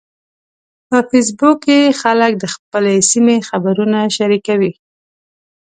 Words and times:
په 0.89 0.97
فېسبوک 1.09 1.57
کې 1.65 1.95
خلک 2.01 2.31
د 2.39 2.45
خپلې 2.55 2.95
سیمې 3.11 3.37
خبرونه 3.49 3.99
شریکوي 4.17 4.71